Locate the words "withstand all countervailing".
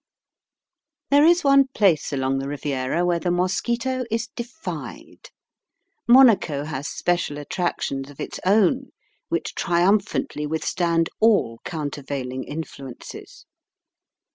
10.47-12.45